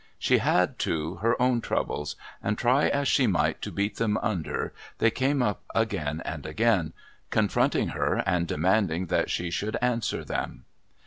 She 0.17 0.39
had, 0.39 0.79
too, 0.79 1.17
her 1.17 1.39
own 1.39 1.61
troubles, 1.61 2.15
and, 2.41 2.57
try 2.57 2.87
as 2.87 3.07
she 3.07 3.27
might 3.27 3.61
to 3.61 3.71
beat 3.71 3.97
them 3.97 4.17
under, 4.23 4.73
they 4.97 5.11
came 5.11 5.43
up 5.43 5.61
again 5.75 6.23
and 6.25 6.43
again, 6.43 6.93
confronting 7.29 7.89
her 7.89 8.15
and 8.25 8.47
demanding 8.47 9.05
that 9.13 9.29
she 9.29 9.51
should 9.51 9.77
answer 9.79 10.25
them. 10.25 10.65